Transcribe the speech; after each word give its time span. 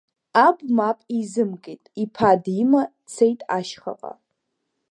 Аб 0.45 0.57
мап 0.75 0.99
изымкит, 1.19 1.83
иԥа 2.03 2.31
дима 2.43 2.81
дцеит 2.91 3.39
ашьхаҟа. 3.57 4.13